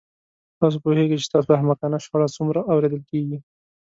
تاسو 0.59 0.77
پوهیږئ 0.83 1.15
چې 1.21 1.27
ستاسو 1.29 1.55
احمقانه 1.57 1.97
شخړه 2.03 2.27
څومره 2.35 2.59
اوریدل 2.71 3.01
کیږي 3.11 3.37